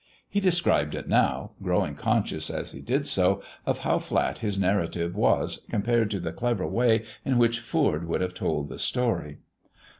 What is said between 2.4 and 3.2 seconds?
as he did